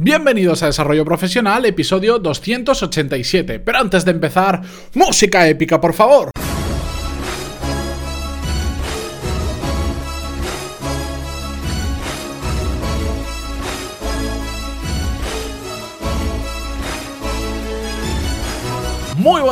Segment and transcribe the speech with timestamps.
[0.00, 3.58] Bienvenidos a Desarrollo Profesional, episodio 287.
[3.58, 4.62] Pero antes de empezar,
[4.94, 6.30] música épica, por favor.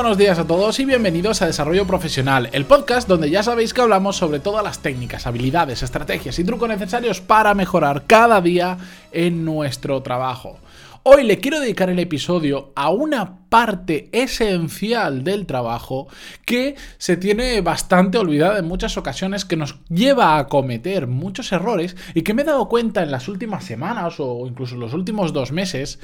[0.07, 3.80] Buenos días a todos y bienvenidos a Desarrollo Profesional, el podcast donde ya sabéis que
[3.80, 8.79] hablamos sobre todas las técnicas, habilidades, estrategias y trucos necesarios para mejorar cada día
[9.11, 10.61] en nuestro trabajo.
[11.09, 16.09] Hoy le quiero dedicar el episodio a una parte esencial del trabajo
[16.45, 21.95] que se tiene bastante olvidada en muchas ocasiones, que nos lleva a cometer muchos errores
[22.12, 25.33] y que me he dado cuenta en las últimas semanas o incluso en los últimos
[25.33, 26.00] dos meses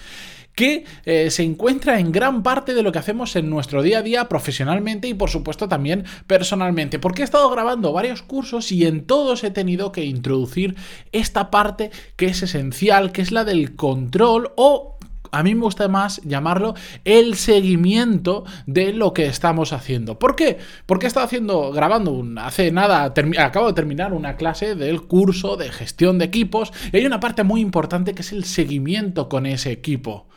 [0.55, 4.03] que eh, se encuentra en gran parte de lo que hacemos en nuestro día a
[4.03, 6.99] día profesionalmente y por supuesto también personalmente.
[6.99, 10.77] Porque he estado grabando varios cursos y en todos he tenido que introducir
[11.11, 14.92] esta parte que es esencial, que es la del control o
[15.33, 20.19] a mí me gusta más llamarlo el seguimiento de lo que estamos haciendo.
[20.19, 20.59] ¿Por qué?
[20.87, 25.57] Porque he estado haciendo, grabando un, hace nada, acabo de terminar una clase del curso
[25.57, 29.47] de gestión de equipos y hay una parte muy importante que es el seguimiento con
[29.47, 30.29] ese equipo.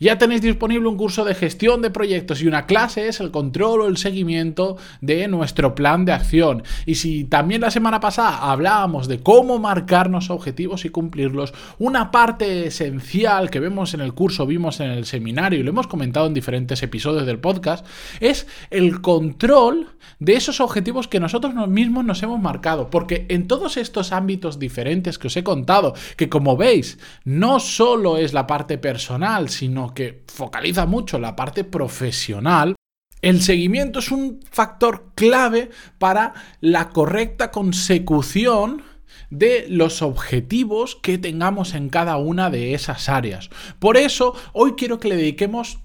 [0.00, 3.80] Ya tenéis disponible un curso de gestión de proyectos y una clase es el control
[3.80, 6.62] o el seguimiento de nuestro plan de acción.
[6.86, 12.66] Y si también la semana pasada hablábamos de cómo marcarnos objetivos y cumplirlos, una parte
[12.66, 16.34] esencial que vemos en el curso, vimos en el seminario y lo hemos comentado en
[16.34, 17.84] diferentes episodios del podcast,
[18.20, 19.88] es el control
[20.20, 22.90] de esos objetivos que nosotros mismos nos hemos marcado.
[22.90, 28.16] Porque en todos estos ámbitos diferentes que os he contado, que como veis, no solo
[28.16, 32.74] es la parte personal, sino que focaliza mucho la parte profesional,
[33.20, 38.82] el seguimiento es un factor clave para la correcta consecución
[39.30, 43.50] de los objetivos que tengamos en cada una de esas áreas.
[43.78, 45.80] Por eso, hoy quiero que le dediquemos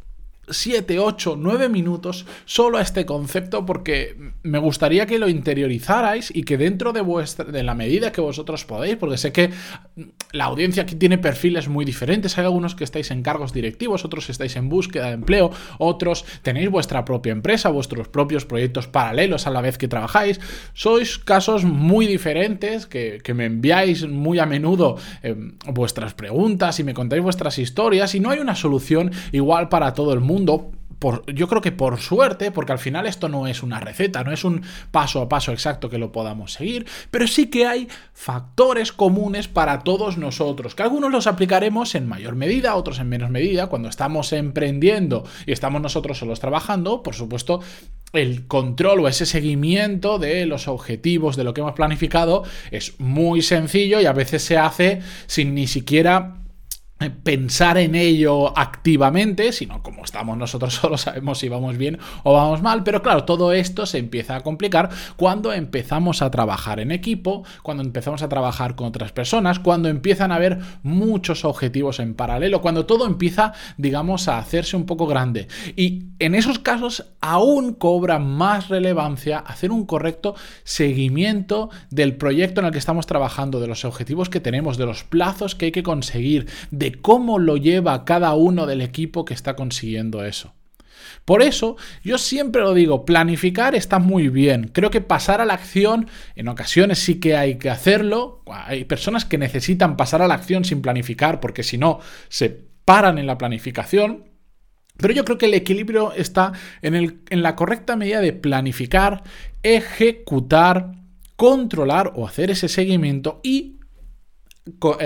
[0.49, 6.43] 7, 8, 9 minutos solo a este concepto porque me gustaría que lo interiorizarais y
[6.43, 9.51] que dentro de vuestra de la medida que vosotros podéis, porque sé que
[10.33, 14.29] la audiencia aquí tiene perfiles muy diferentes, hay algunos que estáis en cargos directivos, otros
[14.31, 19.51] estáis en búsqueda de empleo, otros tenéis vuestra propia empresa, vuestros propios proyectos paralelos a
[19.51, 20.41] la vez que trabajáis,
[20.73, 25.35] sois casos muy diferentes que, me enviáis muy a menudo eh,
[25.67, 30.13] vuestras preguntas y me contáis vuestras historias y no hay una solución igual para todo
[30.13, 30.71] el mundo
[31.27, 34.43] yo creo que por suerte, porque al final esto no es una receta, no es
[34.43, 39.47] un paso a paso exacto que lo podamos seguir, pero sí que hay factores comunes
[39.47, 43.89] para todos nosotros, que algunos los aplicaremos en mayor medida, otros en menos medida, cuando
[43.89, 47.61] estamos emprendiendo y estamos nosotros solos trabajando, por supuesto,
[48.13, 53.41] el control o ese seguimiento de los objetivos de lo que hemos planificado es muy
[53.41, 56.42] sencillo y a veces se hace sin ni siquiera
[57.09, 62.61] pensar en ello activamente, sino como estamos nosotros solo sabemos si vamos bien o vamos
[62.61, 67.43] mal, pero claro, todo esto se empieza a complicar cuando empezamos a trabajar en equipo,
[67.61, 72.61] cuando empezamos a trabajar con otras personas, cuando empiezan a haber muchos objetivos en paralelo,
[72.61, 75.47] cuando todo empieza, digamos, a hacerse un poco grande.
[75.75, 82.67] Y en esos casos aún cobra más relevancia hacer un correcto seguimiento del proyecto en
[82.67, 85.83] el que estamos trabajando, de los objetivos que tenemos, de los plazos que hay que
[85.83, 90.53] conseguir, de cómo lo lleva cada uno del equipo que está consiguiendo eso.
[91.25, 94.69] Por eso, yo siempre lo digo, planificar está muy bien.
[94.73, 98.43] Creo que pasar a la acción, en ocasiones sí que hay que hacerlo.
[98.47, 101.99] Hay personas que necesitan pasar a la acción sin planificar porque si no,
[102.29, 102.49] se
[102.85, 104.25] paran en la planificación.
[104.97, 109.23] Pero yo creo que el equilibrio está en, el, en la correcta medida de planificar,
[109.63, 110.91] ejecutar,
[111.35, 113.79] controlar o hacer ese seguimiento y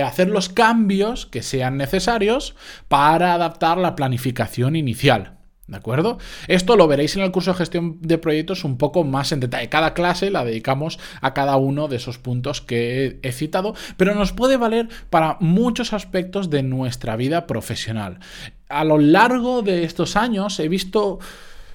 [0.03, 2.55] hacer los cambios que sean necesarios
[2.87, 5.37] para adaptar la planificación inicial.
[5.67, 6.17] ¿De acuerdo?
[6.47, 9.67] Esto lo veréis en el curso de gestión de proyectos un poco más en detalle.
[9.67, 14.31] Cada clase la dedicamos a cada uno de esos puntos que he citado, pero nos
[14.31, 18.19] puede valer para muchos aspectos de nuestra vida profesional.
[18.69, 21.19] A lo largo de estos años he visto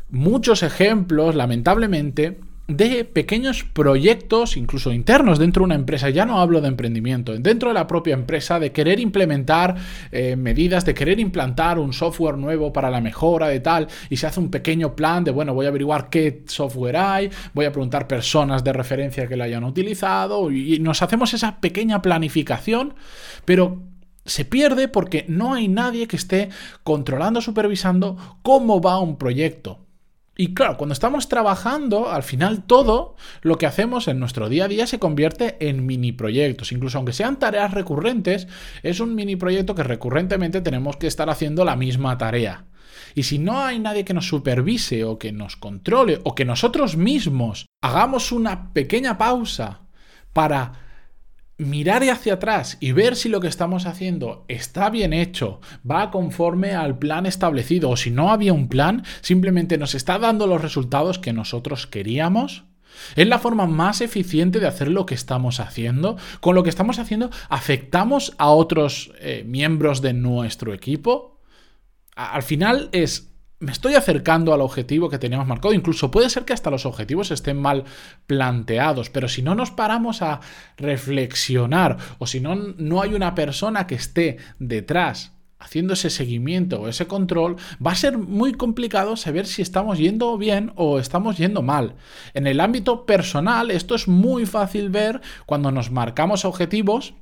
[0.09, 2.41] muchos ejemplos, lamentablemente,
[2.77, 7.69] de pequeños proyectos, incluso internos dentro de una empresa, ya no hablo de emprendimiento, dentro
[7.69, 9.77] de la propia empresa, de querer implementar
[10.11, 14.27] eh, medidas, de querer implantar un software nuevo para la mejora de tal, y se
[14.27, 18.07] hace un pequeño plan de, bueno, voy a averiguar qué software hay, voy a preguntar
[18.07, 22.95] personas de referencia que lo hayan utilizado, y nos hacemos esa pequeña planificación,
[23.45, 23.83] pero
[24.25, 26.51] se pierde porque no hay nadie que esté
[26.85, 29.81] controlando, supervisando cómo va un proyecto.
[30.37, 34.69] Y claro, cuando estamos trabajando, al final todo lo que hacemos en nuestro día a
[34.69, 36.73] día se convierte en mini proyectos.
[36.73, 38.49] Incluso aunque sean tareas recurrentes,
[38.83, 42.65] es un mini proyecto que recurrentemente tenemos que estar haciendo la misma tarea.
[43.15, 46.97] Y si no hay nadie que nos supervise o que nos controle o que nosotros
[46.97, 49.83] mismos hagamos una pequeña pausa
[50.33, 50.82] para
[51.63, 56.73] mirar hacia atrás y ver si lo que estamos haciendo está bien hecho, va conforme
[56.73, 61.19] al plan establecido o si no había un plan, simplemente nos está dando los resultados
[61.19, 62.65] que nosotros queríamos.
[63.17, 66.17] Es la forma más eficiente de hacer lo que estamos haciendo.
[66.41, 71.33] Con lo que estamos haciendo, ¿afectamos a otros eh, miembros de nuestro equipo?
[72.15, 73.32] al final es
[73.63, 75.73] me estoy acercando al objetivo que teníamos marcado.
[75.73, 77.85] Incluso puede ser que hasta los objetivos estén mal
[78.27, 80.41] planteados, pero si no nos paramos a
[80.77, 86.89] reflexionar o si no, no hay una persona que esté detrás haciendo ese seguimiento o
[86.89, 87.55] ese control,
[87.85, 91.95] va a ser muy complicado saber si estamos yendo bien o estamos yendo mal.
[92.35, 97.15] En el ámbito personal, esto es muy fácil ver cuando nos marcamos objetivos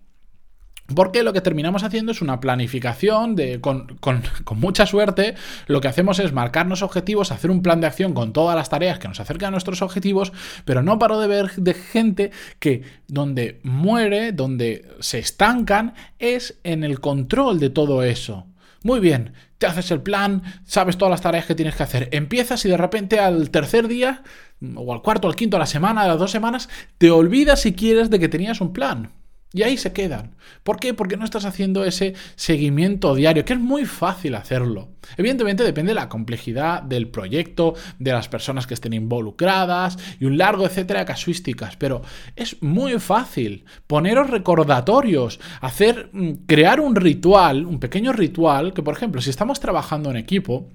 [0.95, 4.23] porque lo que terminamos haciendo es una planificación de, con,
[4.57, 5.35] mucha suerte.
[5.67, 8.99] Lo que hacemos es marcarnos objetivos, hacer un plan de acción con todas las tareas
[8.99, 10.33] que nos acercan a nuestros objetivos,
[10.65, 16.85] pero no paro de ver de gente que donde muere, donde se estancan, es en
[16.85, 18.47] el control de todo eso.
[18.83, 22.65] Muy bien, te haces el plan, sabes todas las tareas que tienes que hacer, empiezas
[22.65, 24.23] y de repente al tercer día,
[24.75, 27.75] o al cuarto, al quinto, a la semana, a las dos semanas, te olvidas si
[27.75, 29.11] quieres de que tenías un plan.
[29.53, 30.37] Y ahí se quedan.
[30.63, 30.95] ¿Por qué?
[30.95, 34.91] Porque no estás haciendo ese seguimiento diario, que es muy fácil hacerlo.
[35.17, 40.39] Evidentemente depende de la complejidad del proyecto, de las personas que estén involucradas y un
[40.39, 42.03] largo etcétera de casuísticas, pero
[42.37, 48.95] es muy fácil poneros recordatorios, hacer mm, crear un ritual, un pequeño ritual que por
[48.95, 50.69] ejemplo, si estamos trabajando en equipo,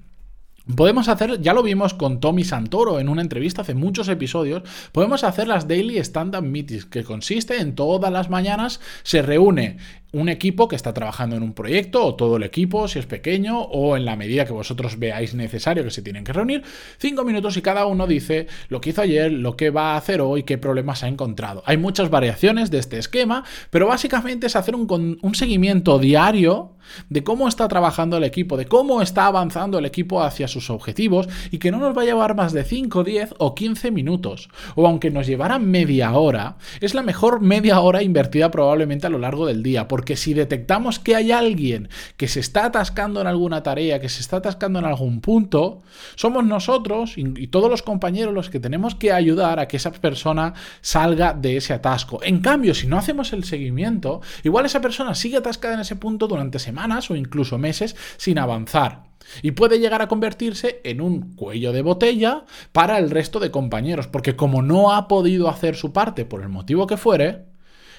[0.73, 5.23] Podemos hacer, ya lo vimos con Tommy Santoro en una entrevista hace muchos episodios, podemos
[5.23, 9.77] hacer las Daily Stand-Up Meetings, que consiste en todas las mañanas se reúne
[10.15, 13.59] un equipo que está trabajando en un proyecto, o todo el equipo, si es pequeño,
[13.62, 16.63] o en la medida que vosotros veáis necesario que se tienen que reunir,
[16.97, 20.21] cinco minutos y cada uno dice lo que hizo ayer, lo que va a hacer
[20.21, 21.63] hoy, qué problemas ha encontrado.
[21.65, 26.75] Hay muchas variaciones de este esquema, pero básicamente es hacer un, un seguimiento diario
[27.09, 31.27] de cómo está trabajando el equipo, de cómo está avanzando el equipo hacia sus objetivos
[31.51, 34.50] y que no nos va a llevar más de 5, 10 o 15 minutos.
[34.75, 39.19] O aunque nos llevara media hora, es la mejor media hora invertida probablemente a lo
[39.19, 43.63] largo del día, porque si detectamos que hay alguien que se está atascando en alguna
[43.63, 45.81] tarea, que se está atascando en algún punto,
[46.16, 50.54] somos nosotros y, todos los compañeros los que tenemos que ayudar a que esa persona
[50.81, 52.19] salga de ese atasco.
[52.24, 56.28] En cambio, si no hacemos el seguimiento, igual esa persona sigue atascada en ese punto
[56.28, 59.04] durante semanas o incluso meses sin avanzar.
[59.42, 64.07] Y puede llegar a convertirse en un cuello de botella para el resto de compañeros,
[64.07, 67.55] porque como no ha podido hacer su parte por el motivo que fuere,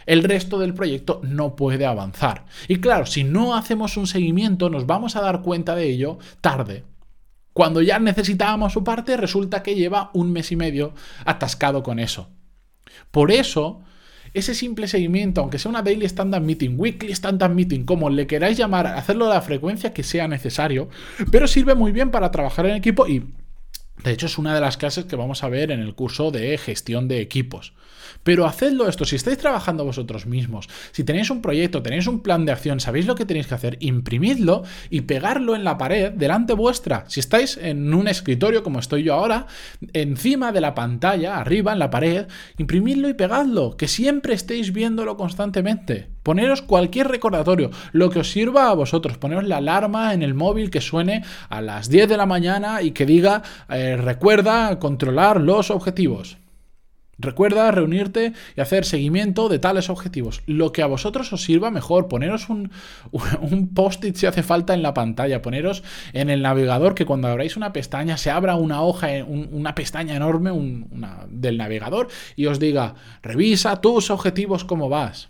[0.07, 2.47] el resto del proyecto no puede avanzar.
[2.69, 6.85] Y claro, si no hacemos un seguimiento, nos vamos a dar cuenta de ello tarde.
[7.53, 10.95] Cuando ya necesitábamos su parte, resulta que lleva un mes y medio
[11.25, 12.29] atascado con eso.
[13.11, 13.81] Por eso,
[14.35, 18.59] ese simple seguimiento, aunque sea una daily standard meeting, weekly standard meeting, como le queráis
[18.59, 20.89] llamar, hacerlo a la frecuencia que sea necesario,
[21.31, 23.25] pero sirve muy bien para trabajar en equipo y
[24.03, 26.57] de hecho, es una de las clases que vamos a ver en el curso de
[26.59, 27.73] gestión de equipos.
[28.23, 32.45] Pero hacedlo esto, si estáis trabajando vosotros mismos, si tenéis un proyecto, tenéis un plan
[32.45, 36.53] de acción, sabéis lo que tenéis que hacer, imprimidlo y pegarlo en la pared delante
[36.53, 37.05] vuestra.
[37.09, 39.47] Si estáis en un escritorio como estoy yo ahora,
[39.93, 42.27] encima de la pantalla, arriba en la pared,
[42.59, 46.16] imprimidlo y pegadlo, que siempre estéis viéndolo constantemente.
[46.27, 49.17] Poneros cualquier recordatorio, lo que os sirva a vosotros.
[49.17, 52.91] Poneros la alarma en el móvil que suene a las 10 de la mañana y
[52.91, 56.39] que diga eh, recuerda controlar los objetivos.
[57.17, 60.43] Recuerda reunirte y hacer seguimiento de tales objetivos.
[60.47, 62.73] Lo que a vosotros os sirva mejor, poneros un,
[63.41, 67.57] un post-it si hace falta en la pantalla, poneros en el navegador que cuando abráis
[67.57, 70.51] una pestaña se abra una hoja, una pestaña enorme
[71.29, 75.29] del navegador y os diga, revisa tus objetivos, cómo vas.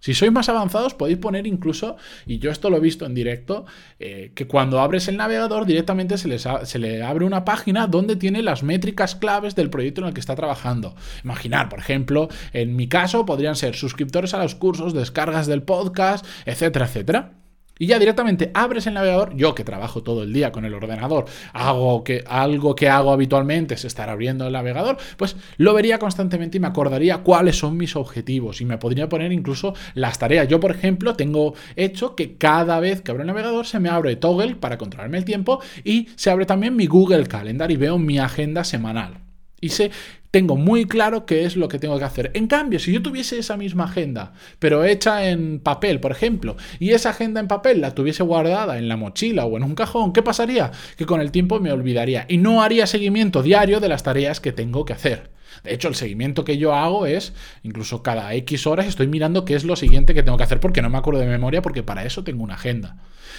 [0.00, 3.66] Si sois más avanzados podéis poner incluso, y yo esto lo he visto en directo,
[3.98, 8.42] eh, que cuando abres el navegador directamente se, se, le abre una página donde tiene
[8.42, 10.94] las métricas claves del proyecto en el que está trabajando.
[11.22, 16.24] Imaginar, por ejemplo, en mi caso podrían ser suscriptores a los cursos, descargas del podcast,
[16.46, 17.32] etcétera, etcétera.
[17.80, 19.34] Y ya directamente abres el navegador.
[19.34, 23.74] Yo que trabajo todo el día con el ordenador, hago que algo que hago habitualmente
[23.74, 27.96] es estar abriendo el navegador, pues lo vería constantemente y me acordaría cuáles son mis
[27.96, 30.46] objetivos y me podría poner incluso las tareas.
[30.46, 34.14] Yo, por ejemplo, tengo hecho que cada vez que abro el navegador se me abre
[34.16, 38.18] Toggle para controlarme el tiempo y se abre también mi Google Calendar y veo mi
[38.18, 39.29] agenda semanal.
[39.60, 39.90] Y sé,
[40.30, 42.30] tengo muy claro qué es lo que tengo que hacer.
[42.34, 46.90] En cambio, si yo tuviese esa misma agenda, pero hecha en papel, por ejemplo, y
[46.90, 50.22] esa agenda en papel la tuviese guardada en la mochila o en un cajón, ¿qué
[50.22, 50.70] pasaría?
[50.96, 54.52] Que con el tiempo me olvidaría y no haría seguimiento diario de las tareas que
[54.52, 55.30] tengo que hacer.
[55.64, 59.54] De hecho, el seguimiento que yo hago es, incluso cada X horas estoy mirando qué
[59.54, 62.04] es lo siguiente que tengo que hacer porque no me acuerdo de memoria, porque para
[62.04, 62.96] eso tengo una agenda.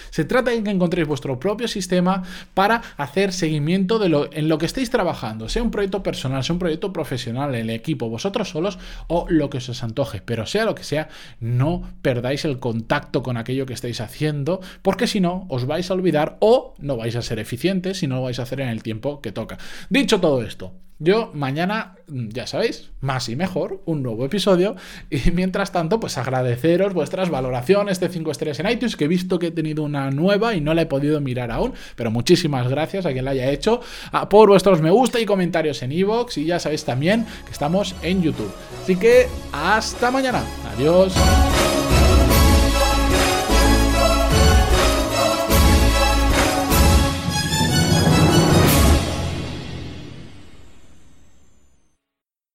[0.09, 4.57] Se trata de que encontréis vuestro propio sistema para hacer seguimiento de lo, en lo
[4.57, 8.77] que estéis trabajando, sea un proyecto personal, sea un proyecto profesional, el equipo, vosotros solos
[9.07, 10.21] o lo que os antoje.
[10.21, 15.07] Pero sea lo que sea, no perdáis el contacto con aquello que estáis haciendo, porque
[15.07, 18.23] si no, os vais a olvidar o no vais a ser eficientes y no lo
[18.23, 19.57] vais a hacer en el tiempo que toca.
[19.89, 24.75] Dicho todo esto, yo mañana, mm, ya sabéis, más y mejor, un nuevo episodio.
[25.09, 29.39] Y mientras tanto, pues agradeceros vuestras valoraciones de 5 estrellas en iTunes, que he visto
[29.39, 31.73] que he tenido una nueva y no la he podido mirar aún.
[31.95, 33.81] Pero muchísimas gracias a quien la haya hecho.
[34.29, 36.37] por vuestros me gusta y comentarios en iVoox.
[36.37, 38.53] y ya sabéis también que estamos en YouTube.
[38.83, 40.43] Así que hasta mañana.
[40.75, 41.13] Adiós.